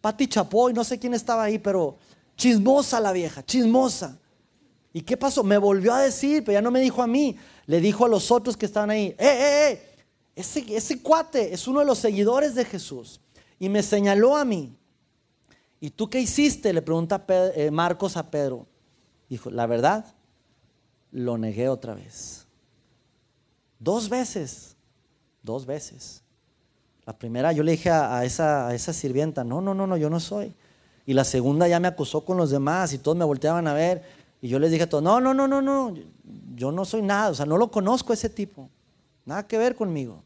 [0.00, 1.98] Pati Chapoy, no sé quién estaba ahí, pero
[2.36, 4.18] chismosa la vieja, chismosa.
[4.96, 5.42] ¿Y qué pasó?
[5.42, 8.30] Me volvió a decir, pero ya no me dijo a mí, le dijo a los
[8.30, 9.90] otros que estaban ahí, ¡eh, eh, eh!
[10.36, 13.20] Ese, ese cuate es uno de los seguidores de Jesús.
[13.58, 14.76] Y me señaló a mí.
[15.80, 16.72] ¿Y tú qué hiciste?
[16.72, 18.66] Le pregunta eh, Marcos a Pedro.
[19.28, 20.14] Dijo, la verdad,
[21.10, 22.46] lo negué otra vez.
[23.80, 24.76] Dos veces,
[25.42, 26.22] dos veces.
[27.04, 30.08] La primera yo le dije a, esa, a esa sirvienta, no, no, no, no, yo
[30.08, 30.54] no soy.
[31.04, 34.23] Y la segunda ya me acusó con los demás y todos me volteaban a ver.
[34.44, 35.94] Y yo les dije a todos, no, no, no, no, no,
[36.54, 38.68] yo no soy nada, o sea, no lo conozco ese tipo,
[39.24, 40.22] nada que ver conmigo.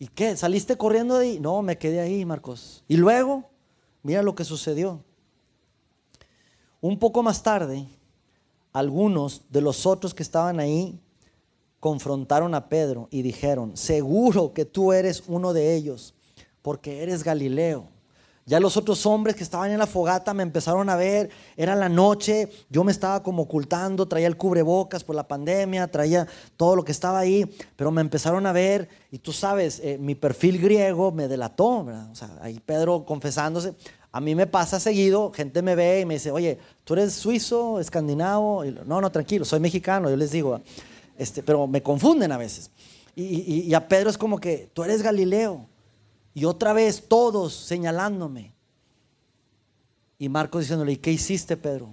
[0.00, 0.36] ¿Y qué?
[0.36, 1.38] ¿Saliste corriendo de ahí?
[1.38, 2.82] No, me quedé ahí, Marcos.
[2.88, 3.44] Y luego,
[4.02, 4.98] mira lo que sucedió.
[6.80, 7.86] Un poco más tarde,
[8.72, 10.98] algunos de los otros que estaban ahí
[11.78, 16.14] confrontaron a Pedro y dijeron, seguro que tú eres uno de ellos,
[16.62, 17.86] porque eres Galileo.
[18.50, 21.88] Ya los otros hombres que estaban en la fogata me empezaron a ver, era la
[21.88, 26.84] noche, yo me estaba como ocultando, traía el cubrebocas por la pandemia, traía todo lo
[26.84, 31.12] que estaba ahí, pero me empezaron a ver y tú sabes, eh, mi perfil griego
[31.12, 33.72] me delató, o sea, ahí Pedro confesándose.
[34.10, 37.78] A mí me pasa seguido, gente me ve y me dice, oye, ¿tú eres suizo,
[37.78, 38.64] escandinavo?
[38.64, 40.60] no, no, tranquilo, soy mexicano, yo les digo,
[41.16, 42.72] este, pero me confunden a veces.
[43.14, 45.69] y a Pedro es como que, tú eres Galileo.
[46.34, 48.52] Y otra vez todos señalándome.
[50.18, 51.88] Y Marcos diciéndole, ¿y qué hiciste, Pedro?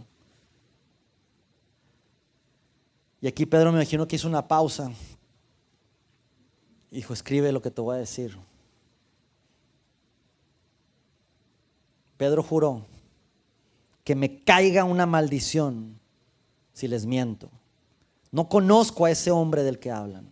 [3.22, 4.92] Y aquí Pedro me imagino que hizo una pausa.
[6.92, 8.38] Hijo, escribe lo que te voy a decir.
[12.18, 12.86] Pedro juró
[14.04, 16.00] que me caiga una maldición
[16.74, 17.50] si les miento.
[18.32, 20.30] No conozco a ese hombre del que hablan.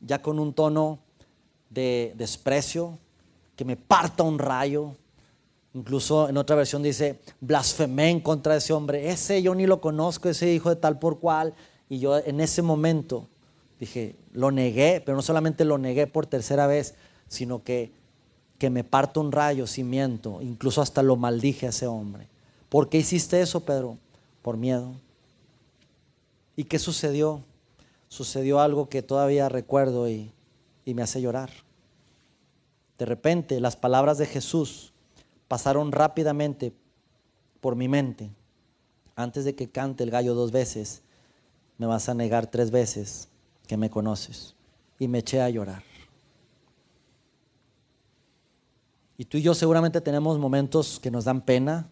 [0.00, 0.98] Ya con un tono
[1.72, 2.98] de desprecio,
[3.56, 4.94] que me parta un rayo.
[5.74, 9.10] Incluso en otra versión dice, blasfemé en contra de ese hombre.
[9.10, 11.54] Ese yo ni lo conozco, ese hijo de tal por cual.
[11.88, 13.26] Y yo en ese momento
[13.80, 16.94] dije, lo negué, pero no solamente lo negué por tercera vez,
[17.28, 17.92] sino que,
[18.58, 20.40] que me parto un rayo si miento.
[20.42, 22.28] Incluso hasta lo maldije a ese hombre.
[22.68, 23.96] ¿Por qué hiciste eso, Pedro?
[24.42, 24.92] Por miedo.
[26.56, 27.42] ¿Y qué sucedió?
[28.08, 30.32] Sucedió algo que todavía recuerdo y,
[30.84, 31.50] y me hace llorar.
[33.02, 34.92] De repente las palabras de Jesús
[35.48, 36.72] pasaron rápidamente
[37.60, 38.30] por mi mente.
[39.16, 41.02] Antes de que cante el gallo dos veces,
[41.78, 43.26] me vas a negar tres veces
[43.66, 44.54] que me conoces.
[45.00, 45.82] Y me eché a llorar.
[49.18, 51.90] Y tú y yo seguramente tenemos momentos que nos dan pena,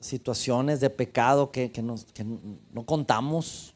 [0.00, 3.74] situaciones de pecado que, que no contamos,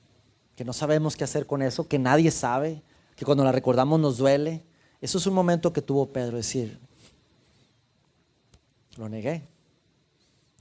[0.56, 2.82] que no sabemos qué hacer con eso, que nadie sabe,
[3.14, 4.64] que cuando la recordamos nos duele.
[5.04, 6.78] Eso es un momento que tuvo Pedro, decir,
[8.96, 9.46] lo negué.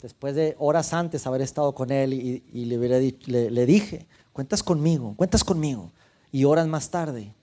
[0.01, 5.45] Después de horas antes haber estado con él y, le, le, dije, cuentas conmigo, cuentas
[5.45, 5.93] conmigo.
[6.29, 7.33] Y horas más tarde,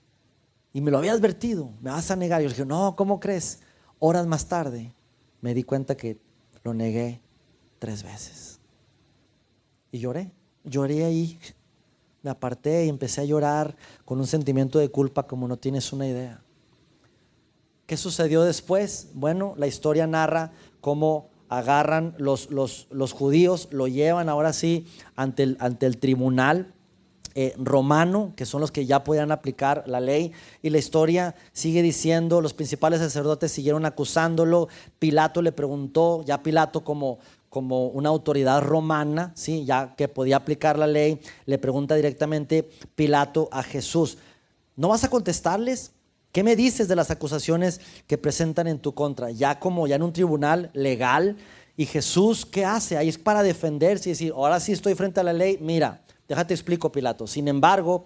[0.73, 2.39] y me lo había advertido, me vas a negar.
[2.39, 3.61] Y yo le dije, no, ¿cómo crees?
[3.97, 4.93] Horas más tarde
[5.41, 6.19] me di cuenta que
[6.63, 7.19] lo negué
[7.79, 8.59] tres veces.
[9.91, 10.29] Y lloré,
[10.65, 11.39] lloré ahí
[12.21, 16.05] me aparté y empecé a llorar con un sentimiento de culpa como no tienes una
[16.05, 16.43] idea.
[17.91, 19.09] ¿Qué sucedió después?
[19.15, 25.43] Bueno, la historia narra cómo agarran los, los, los judíos, lo llevan ahora sí ante
[25.43, 26.73] el, ante el tribunal
[27.35, 31.81] eh, romano, que son los que ya podían aplicar la ley, y la historia sigue
[31.81, 38.61] diciendo, los principales sacerdotes siguieron acusándolo, Pilato le preguntó, ya Pilato como, como una autoridad
[38.61, 39.65] romana, ¿sí?
[39.65, 44.17] ya que podía aplicar la ley, le pregunta directamente Pilato a Jesús,
[44.77, 45.91] ¿no vas a contestarles?
[46.31, 49.31] ¿Qué me dices de las acusaciones que presentan en tu contra?
[49.31, 51.37] Ya como ya en un tribunal legal,
[51.77, 52.97] y Jesús, ¿qué hace?
[52.97, 56.53] Ahí es para defenderse y decir, ahora sí estoy frente a la ley, mira, déjate
[56.53, 57.27] explico Pilato.
[57.27, 58.05] Sin embargo,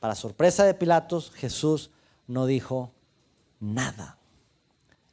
[0.00, 1.90] para sorpresa de Pilatos, Jesús
[2.26, 2.92] no dijo
[3.58, 4.18] nada,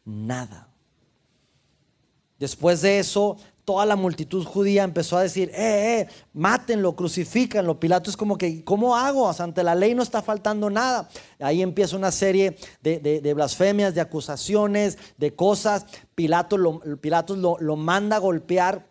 [0.06, 0.68] nada.
[2.40, 7.78] Después de eso, toda la multitud judía empezó a decir, eh, eh, mátenlo, crucifícanlo.
[7.78, 9.30] Pilato es como que, ¿cómo hago?
[9.38, 11.10] ante la ley no está faltando nada.
[11.38, 15.86] Ahí empieza una serie de, blasfemias, de acusaciones, de cosas.
[16.16, 16.80] Pilato lo,
[17.60, 18.88] lo, manda a golpear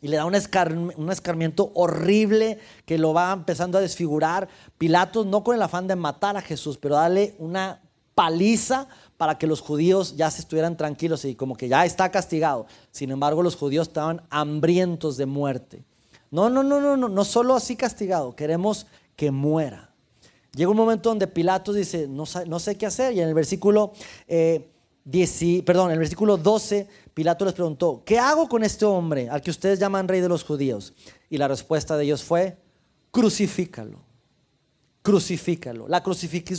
[0.00, 4.48] y le da un, escarmiento horrible que lo va empezando a desfigurar.
[4.78, 7.82] Pilato no con el afán de matar a Jesús, pero darle una
[8.14, 12.66] paliza para que los judíos ya se estuvieran tranquilos y como que ya está castigado.
[12.90, 15.84] Sin embargo, los judíos estaban hambrientos de muerte.
[16.30, 19.90] No, no, no, no, no, no solo así castigado, queremos que muera.
[20.54, 23.92] Llega un momento donde Pilato dice, no, no sé qué hacer, y en el versículo,
[24.26, 24.68] eh,
[25.64, 29.50] perdón, en el versículo 12, Pilato les preguntó, ¿qué hago con este hombre al que
[29.50, 30.94] ustedes llaman rey de los judíos?
[31.30, 32.56] Y la respuesta de ellos fue,
[33.10, 34.13] crucifícalo
[35.04, 35.86] crucifícalo.
[35.86, 36.02] La,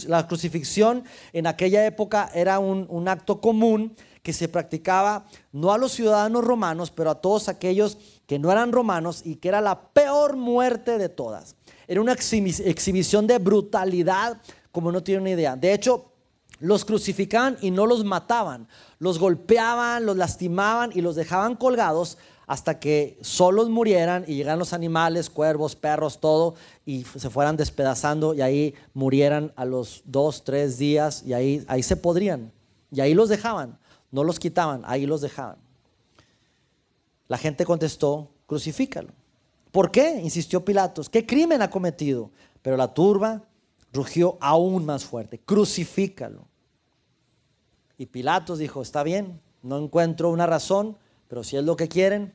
[0.07, 1.03] la crucifixión
[1.33, 6.91] en aquella época era un, acto común que se practicaba no a los ciudadanos romanos,
[6.91, 11.09] pero a todos aquellos que no eran romanos y que era la peor muerte de
[11.09, 11.55] todas.
[11.87, 14.39] Era una exhibición de brutalidad
[14.71, 15.55] como no tienen ni idea.
[15.55, 16.11] De hecho,
[16.59, 18.67] los crucificaban y no los mataban,
[18.99, 24.73] los golpeaban, los lastimaban y los dejaban colgados hasta que solos murieran y llegaran los
[24.73, 30.77] animales, cuervos, perros, todo, y se fueran despedazando y ahí murieran a los dos, tres
[30.77, 32.51] días y ahí, ahí se podrían.
[32.91, 33.79] Y ahí los dejaban,
[34.11, 35.57] no los quitaban, ahí los dejaban.
[37.27, 39.09] La gente contestó, crucifícalo.
[39.71, 40.21] ¿Por qué?
[40.21, 41.09] insistió Pilatos.
[41.09, 42.29] ¿Qué crimen ha cometido?
[42.61, 43.43] Pero la turba
[43.95, 46.45] rugió aún más fuerte, crucifícalo.
[47.97, 52.33] Y Pilatos dijo, está bien, no encuentro una razón, pero si es lo que quieren,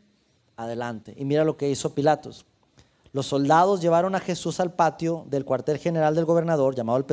[0.57, 1.14] adelante.
[1.16, 2.46] Y mira lo que hizo Pilatos.
[3.12, 7.05] Los soldados llevaron a Jesús al patio del cuartel general del gobernador, llamado el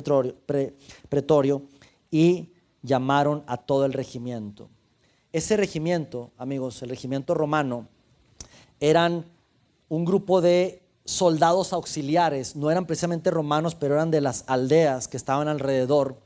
[1.10, 1.64] pretorio,
[2.10, 4.70] y llamaron a todo el regimiento.
[5.34, 7.88] Ese regimiento, amigos, el regimiento romano,
[8.80, 9.26] eran
[9.90, 15.16] un grupo de soldados auxiliares, no eran precisamente romanos, pero eran de las aldeas que
[15.16, 16.18] estaban alrededor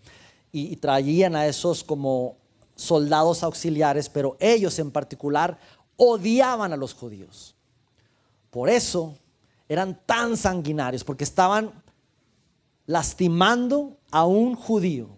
[0.51, 2.35] y, traían a esos como
[2.75, 5.59] soldados auxiliares, pero ellos en particular
[5.97, 7.55] odiaban a los judíos.
[8.49, 9.15] Por eso
[9.69, 11.71] eran tan sanguinarios, porque estaban
[12.87, 15.09] lastimando a un judío.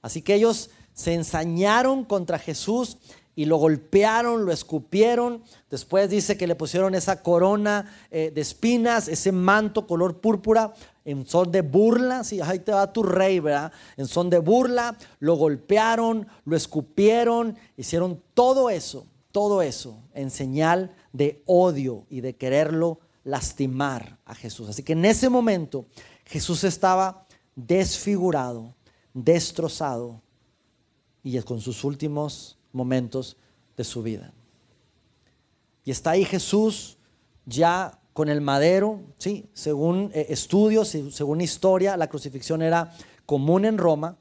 [0.00, 2.96] Así que ellos se ensañaron contra Jesús
[3.34, 5.42] y lo golpearon, lo escupieron.
[5.70, 11.26] Después dice que le pusieron esa corona eh, de espinas, ese manto color púrpura en
[11.26, 12.24] son de burla.
[12.24, 13.72] Sí, ahí te va tu rey, ¿verdad?
[13.96, 20.94] En son de burla, lo golpearon, lo escupieron, hicieron todo eso, todo eso en señal
[21.12, 24.68] de odio y de quererlo lastimar a Jesús.
[24.68, 25.86] Así que en ese momento
[26.26, 28.74] Jesús estaba desfigurado,
[29.14, 30.20] destrozado
[31.22, 33.36] y con sus últimos momentos
[33.76, 34.32] de su vida.
[35.84, 36.98] Y está ahí Jesús
[37.44, 39.46] ya con el madero, ¿sí?
[39.52, 42.92] según eh, estudios, según historia, la crucifixión era
[43.26, 44.16] común en Roma,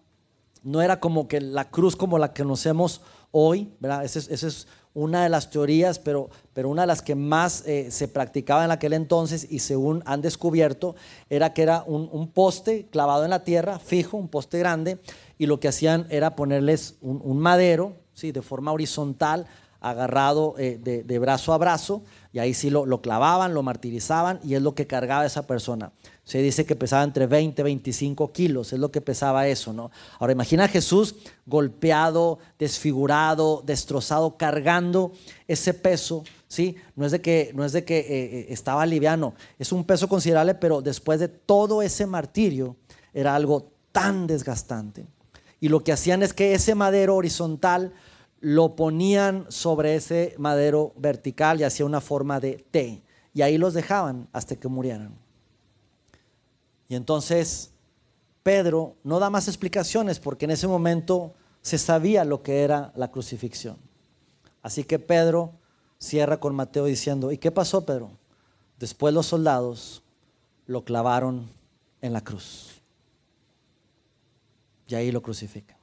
[0.63, 3.73] no era como que la cruz como la que conocemos hoy.
[4.03, 8.09] Esa es, una de las teorías, pero, pero una de las que más eh, se
[8.09, 10.95] practicaba en aquel entonces y según han descubierto,
[11.29, 14.99] era que era un, poste clavado en la tierra, fijo, un poste grande,
[15.37, 19.47] y lo que hacían era ponerles un madero, de forma horizontal,
[19.80, 24.62] agarrado eh, de, brazo a brazo, y ahí sí lo, clavaban, lo martirizaban, y es
[24.62, 25.91] lo que cargaba esa persona.
[26.24, 29.89] Se dice que pesaba entre 20 y 25 kilos, es lo que pesaba eso, ¿no?
[30.19, 31.15] Ahora imagina a Jesús
[31.47, 35.13] golpeado, desfigurado, destrozado, cargando
[35.47, 36.76] ese peso, ¿sí?
[36.95, 40.08] No es de que, no es de que eh, eh, estaba liviano, es un peso
[40.08, 42.76] considerable, pero después de todo ese martirio,
[43.13, 45.08] era algo tan desgastante.
[45.62, 47.93] Y lo que hacían es que ese madero horizontal
[48.41, 53.04] lo ponían sobre ese madero vertical y hacía una forma de T.
[53.34, 55.13] Y ahí los dejaban hasta que murieran.
[56.89, 57.71] Y entonces
[58.43, 63.12] Pedro no da más explicaciones porque en ese momento se sabía lo que era la
[63.12, 63.78] crucifixión.
[64.63, 65.54] Así que Pedro
[66.00, 68.12] cierra con Mateo diciendo, ¿y qué pasó Pedro?
[68.80, 70.02] Después los soldados
[70.65, 71.52] lo clavaron
[72.02, 72.81] en la cruz.
[74.91, 75.77] Y ahí lo crucifican.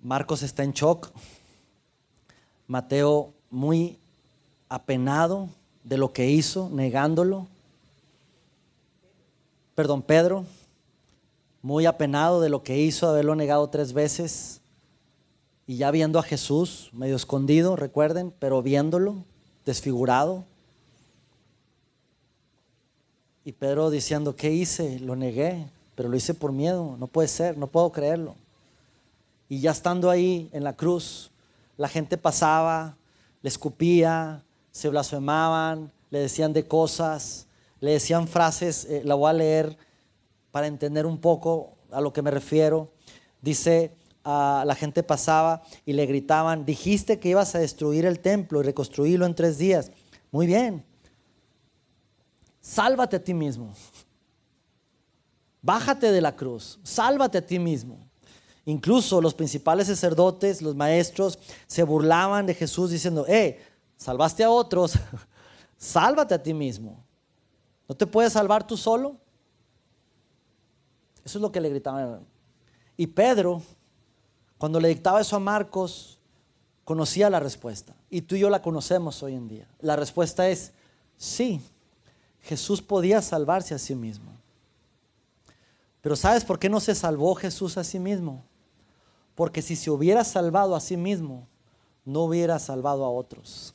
[0.00, 1.10] Marcos está en shock.
[2.68, 3.98] Mateo muy
[4.68, 5.48] apenado
[5.82, 7.48] de lo que hizo, negándolo.
[9.74, 10.44] Perdón, Pedro,
[11.60, 14.60] muy apenado de lo que hizo, haberlo negado tres veces.
[15.66, 19.24] Y ya viendo a Jesús, medio escondido, recuerden, pero viéndolo,
[19.64, 20.44] desfigurado.
[23.46, 24.98] Y Pedro diciendo, ¿qué hice?
[24.98, 28.34] Lo negué, pero lo hice por miedo, no puede ser, no puedo creerlo.
[29.48, 31.30] Y ya estando ahí en la cruz,
[31.76, 32.96] la gente pasaba,
[33.42, 37.46] le escupía, se blasfemaban, le decían de cosas,
[37.78, 39.78] le decían frases, eh, la voy a leer
[40.50, 42.90] para entender un poco a lo que me refiero.
[43.42, 43.92] Dice,
[44.24, 49.24] la gente pasaba y le gritaban, dijiste que ibas a destruir el templo y reconstruirlo
[49.24, 49.92] en tres días.
[50.32, 50.84] Muy bien,
[52.66, 53.72] sálvate a ti mismo.
[55.62, 57.98] Bájate de la cruz, sálvate a ti mismo.
[58.64, 63.64] Incluso los principales sacerdotes, los maestros, se burlaban de Jesús diciendo, eh,
[63.96, 64.94] salvaste a otros,
[65.78, 67.04] sálvate a ti mismo.
[67.88, 69.16] ¿No te puedes salvar tú solo?
[71.24, 72.26] Eso es lo que le gritaban.
[72.96, 73.62] Y Pedro,
[74.58, 76.18] cuando le dictaba eso a Marcos,
[76.84, 77.94] conocía la respuesta.
[78.10, 79.68] Y tú y yo la conocemos hoy en día.
[79.80, 80.72] La respuesta es,
[81.16, 81.60] sí,
[82.46, 84.30] Jesús podía salvarse a sí mismo.
[86.00, 88.44] Pero ¿sabes por qué no se salvó Jesús a sí mismo?
[89.34, 91.48] Porque si se hubiera salvado a sí mismo,
[92.04, 93.74] no hubiera salvado a otros.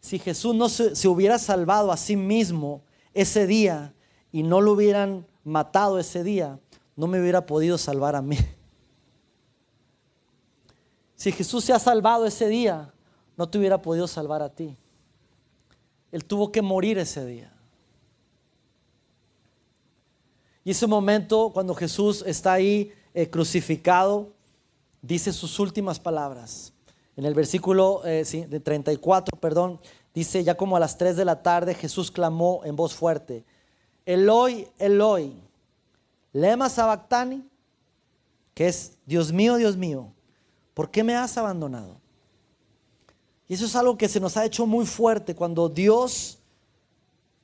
[0.00, 2.82] Si Jesús no se, hubiera salvado a sí mismo
[3.14, 3.94] ese día
[4.32, 6.58] y no lo hubieran matado ese día,
[6.96, 8.38] no me hubiera podido salvar a mí.
[11.14, 12.92] Si Jesús se ha salvado ese día,
[13.36, 14.76] no te hubiera podido salvar a ti.
[16.12, 17.52] Él tuvo que morir ese día.
[20.64, 24.32] Y ese momento, cuando Jesús está ahí eh, crucificado,
[25.00, 26.72] dice sus últimas palabras.
[27.16, 29.80] En el versículo eh, de 34, perdón,
[30.12, 33.44] dice, ya como a las 3 de la tarde, Jesús clamó en voz fuerte,
[34.04, 35.32] Eloi, Eloi,
[36.32, 37.48] lema sabactani,
[38.54, 40.12] que es, Dios mío, Dios mío,
[40.74, 42.00] ¿por qué me has abandonado?
[43.48, 46.38] Y eso es algo que se nos ha hecho muy fuerte cuando Dios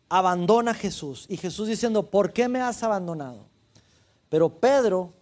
[0.08, 3.46] abandona a Jesús y Jesús diciendo, ¿por qué me has abandonado?
[4.28, 5.12] Pero Pedro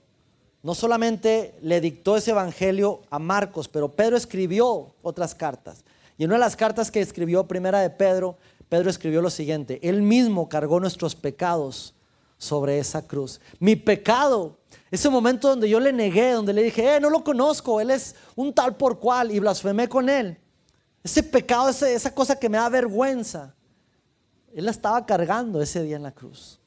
[0.62, 5.84] no solamente le dictó ese evangelio a Marcos, pero Pedro escribió otras cartas.
[6.18, 8.36] Y en una de las cartas que escribió, primera de Pedro,
[8.68, 11.94] Pedro escribió lo siguiente, Él mismo cargó nuestros pecados
[12.36, 13.40] sobre esa cruz.
[13.58, 14.56] Mi pecado,
[14.90, 18.16] ese momento donde yo le negué, donde le dije, eh, no lo conozco, él es
[18.34, 20.38] un tal por cual y blasfemé con él.
[21.02, 23.54] Ese pecado, esa cosa que me da vergüenza,
[24.54, 26.58] él la estaba cargando ese día en la cruz.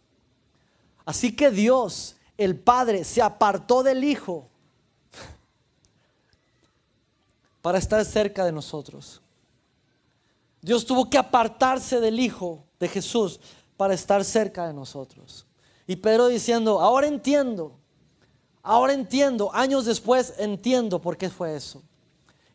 [1.06, 4.48] Así que Dios, el Padre, se apartó del Hijo
[7.62, 9.22] para estar cerca de nosotros.
[10.62, 13.40] Dios tuvo que apartarse del Hijo de Jesús
[13.78, 15.46] para estar cerca de nosotros.
[15.86, 17.74] Y Pedro diciendo, ahora entiendo,
[18.62, 21.84] ahora entiendo, años después entiendo por qué fue eso.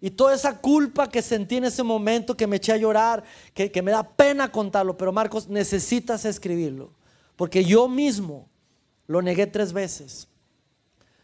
[0.00, 3.70] Y toda esa culpa que sentí en ese momento, que me eché a llorar, que,
[3.70, 6.92] que me da pena contarlo, pero Marcos, necesitas escribirlo.
[7.34, 8.48] Porque yo mismo
[9.06, 10.28] lo negué tres veces.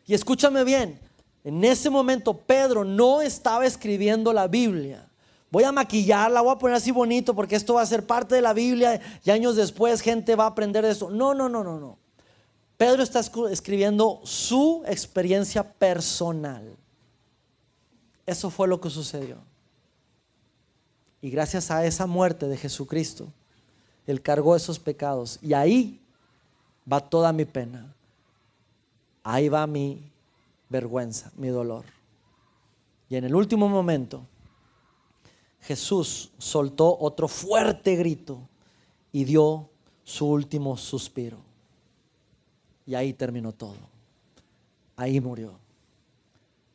[0.07, 0.99] Y escúchame bien,
[1.45, 5.09] en ese momento Pedro no estaba escribiendo la Biblia.
[5.51, 8.43] Voy a maquillarla, voy a poner así bonito porque esto va a ser parte de
[8.43, 11.11] la Biblia y años después gente va a aprender de eso.
[11.11, 11.99] No, no, no, no, no.
[12.77, 13.21] Pedro está
[13.51, 16.77] escribiendo su experiencia personal.
[18.27, 19.37] Eso fue lo que sucedió.
[21.21, 23.33] Y gracias a esa muerte de Jesucristo,
[24.07, 25.39] Él cargó esos pecados.
[25.43, 26.01] Y ahí
[26.91, 27.95] va toda mi pena.
[29.23, 30.13] Ahí va mi
[30.69, 31.85] vergüenza, mi dolor.
[33.09, 34.27] Y en el último momento,
[35.63, 38.39] Jesús soltó otro fuerte grito
[39.13, 39.71] y dio
[40.05, 41.39] su último suspiro.
[42.87, 43.77] Y ahí terminó todo.
[44.97, 45.59] Ahí murió.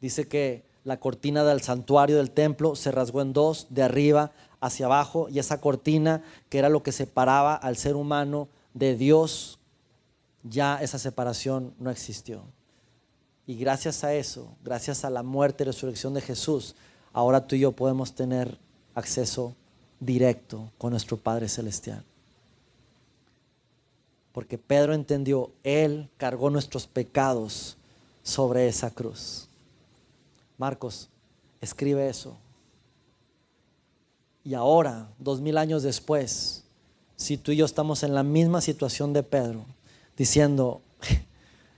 [0.01, 4.87] Dice que la cortina del santuario del templo se rasgó en dos, de arriba hacia
[4.87, 9.59] abajo, y esa cortina, que era lo que separaba al ser humano de Dios,
[10.43, 12.43] ya esa separación no existió.
[13.45, 16.75] Y gracias a eso, gracias a la muerte y resurrección de Jesús,
[17.13, 18.57] ahora tú y yo podemos tener
[18.95, 19.55] acceso
[19.99, 22.03] directo con nuestro Padre Celestial.
[24.31, 27.77] Porque Pedro entendió, Él cargó nuestros pecados
[28.23, 29.48] sobre esa cruz.
[30.59, 31.09] Marcos,
[31.61, 32.37] escribe eso.
[34.43, 36.63] Y ahora, dos mil años después,
[37.15, 39.65] si tú y yo estamos en la misma situación de Pedro,
[40.15, 40.81] diciendo,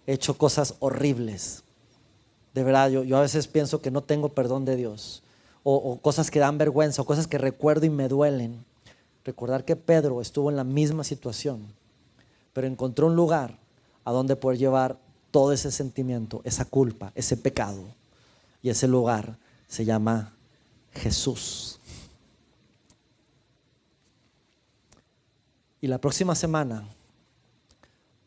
[0.05, 1.63] he hecho cosas horribles,
[2.53, 5.23] de verdad, yo, yo a veces pienso que no tengo perdón de Dios
[5.63, 8.65] o, cosas que dan vergüenza o cosas que recuerdo y me duelen.
[9.23, 11.67] Recordar que Pedro estuvo en la misma situación,
[12.53, 13.59] pero encontró un lugar
[14.03, 14.97] a donde poder llevar
[15.29, 17.83] todo ese sentimiento, esa culpa, ese pecado.
[18.61, 19.37] Y ese lugar
[19.67, 20.33] se llama
[20.91, 21.79] Jesús.
[25.79, 26.87] Y la próxima semana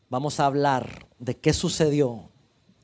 [0.09, 2.29] vamos a hablar de qué sucedió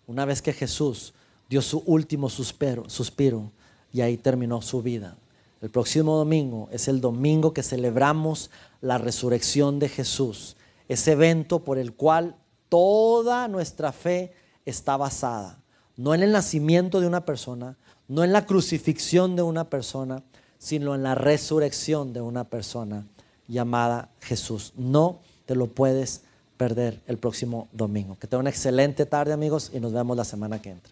[0.07, 1.13] una vez que Jesús
[1.49, 3.51] dio su último suspiro,
[3.93, 5.17] y ahí terminó su vida.
[5.61, 8.49] El próximo domingo es el domingo que celebramos
[8.79, 10.55] la resurrección de Jesús,
[10.87, 12.35] ese evento por el cual
[12.69, 14.33] toda nuestra fe
[14.65, 15.61] está basada,
[16.01, 17.77] no en el nacimiento de una persona,
[18.07, 20.23] no en la crucifixión de una persona,
[20.57, 23.05] sino en la resurrección de una persona
[23.47, 24.73] llamada Jesús.
[24.75, 26.23] No te lo puedes
[26.57, 28.17] perder el próximo domingo.
[28.17, 30.91] Que tenga una excelente tarde amigos y nos vemos la semana que entra.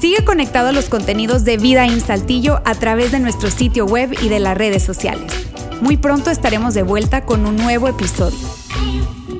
[0.00, 4.14] Sigue conectado a los contenidos de Vida en Saltillo a través de nuestro sitio web
[4.22, 5.30] y de las redes sociales.
[5.82, 8.63] Muy pronto estaremos de vuelta con un nuevo episodio.
[8.94, 9.33] you.